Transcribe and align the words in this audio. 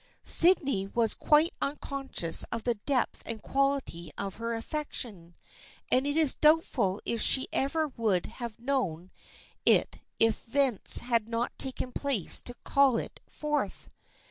Sydney 0.23 0.87
was 0.87 1.13
quite 1.13 1.53
unconscious 1.61 2.43
of 2.51 2.63
the 2.63 2.73
depth 2.73 3.21
and 3.23 3.39
quality 3.39 4.11
of 4.17 4.37
her 4.37 4.55
affection, 4.55 5.35
and 5.91 6.07
it 6.07 6.17
is 6.17 6.33
doubtful 6.33 6.99
if 7.05 7.21
she 7.21 7.47
ever 7.53 7.87
would 7.89 8.25
have 8.25 8.57
known 8.57 9.11
it 9.63 9.99
if 10.19 10.47
events 10.55 10.97
had 11.05 11.29
not 11.29 11.55
taken 11.59 11.91
place 11.91 12.41
to 12.41 12.55
call 12.63 12.97
it 12.97 13.19
forth. 13.29 13.89